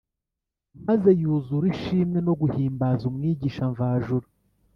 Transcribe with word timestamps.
maze 0.87 1.09
yuzura 1.21 1.65
ishimwe 1.73 2.19
no 2.27 2.33
guhimbaza 2.41 3.03
Umwigisha 3.11 3.63
mvajuru 3.71 4.27